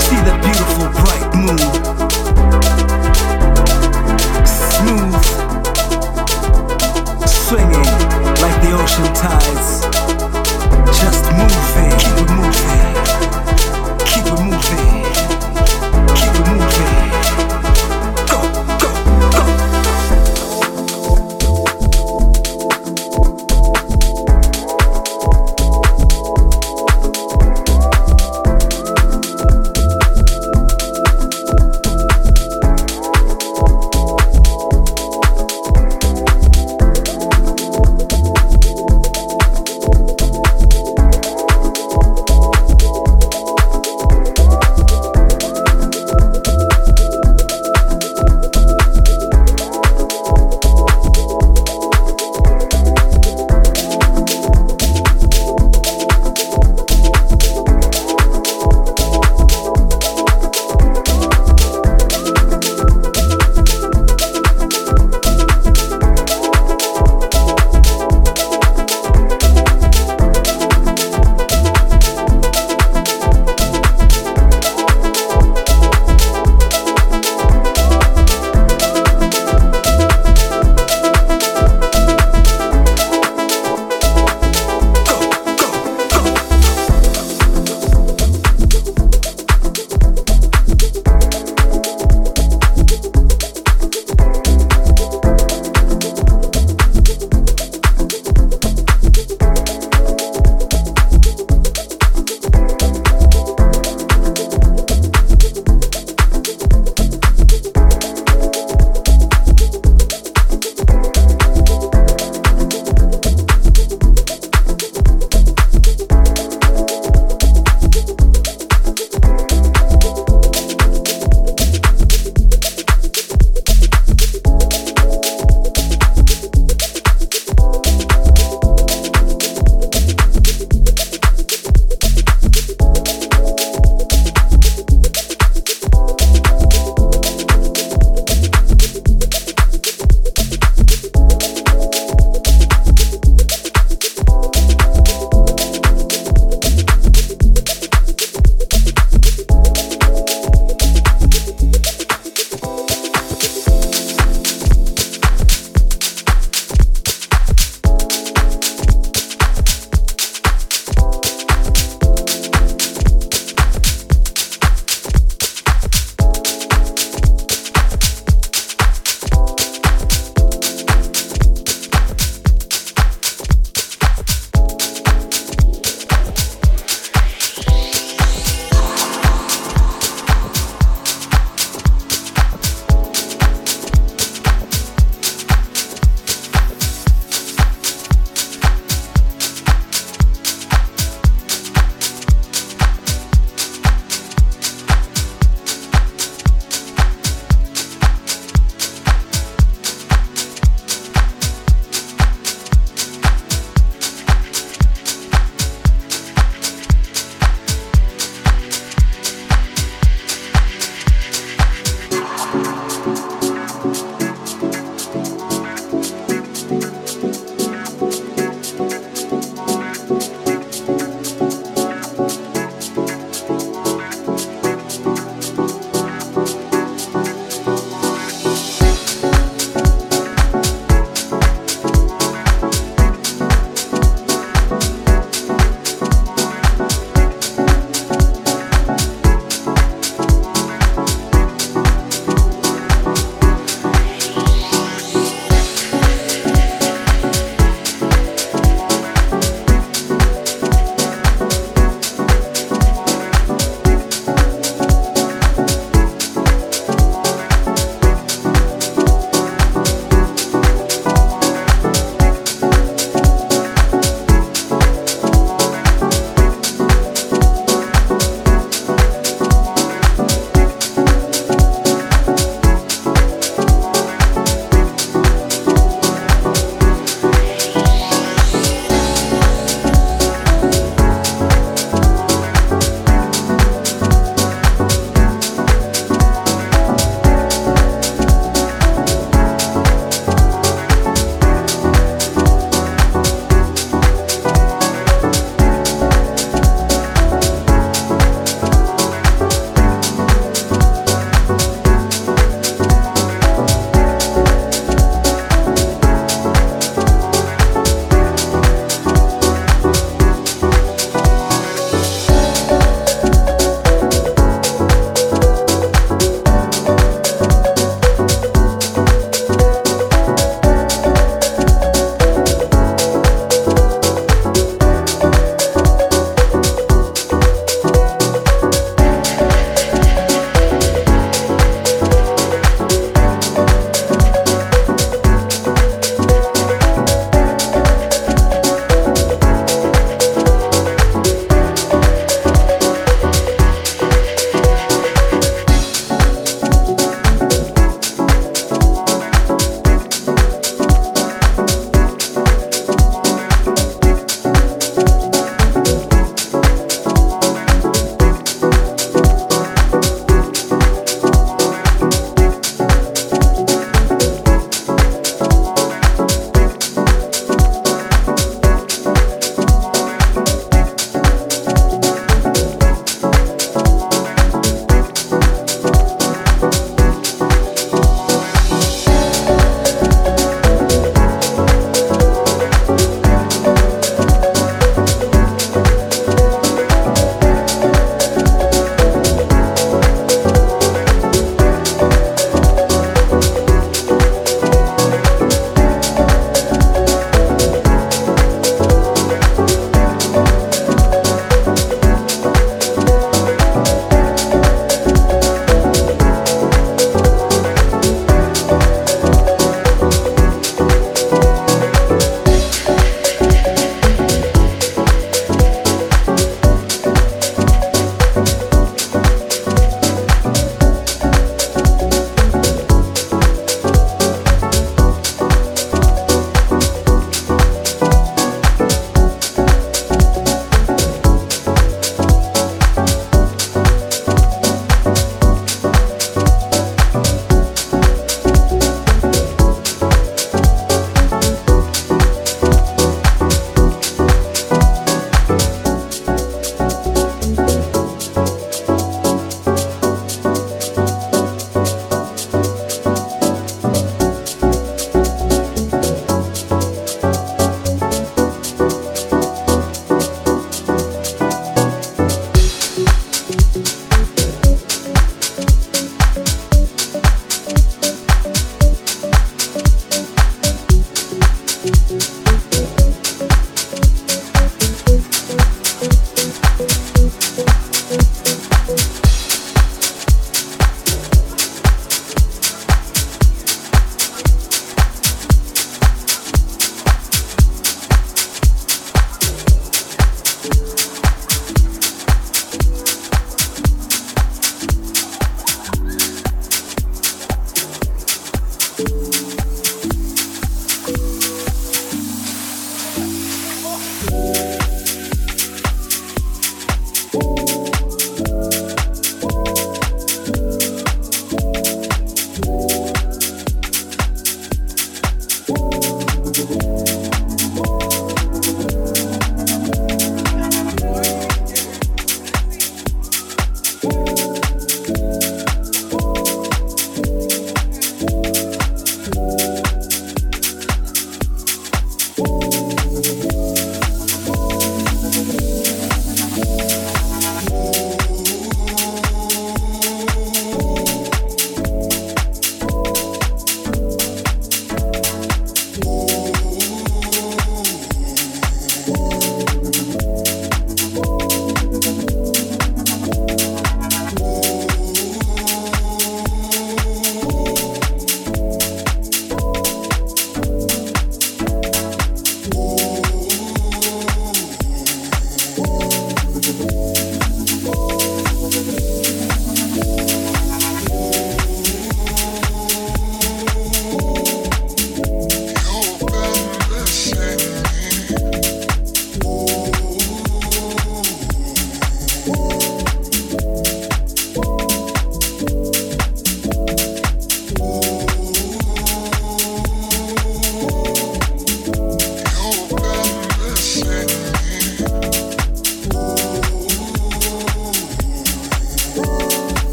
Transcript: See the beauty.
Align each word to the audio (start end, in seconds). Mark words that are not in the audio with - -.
See 0.00 0.20
the 0.22 0.38
beauty. 0.42 0.51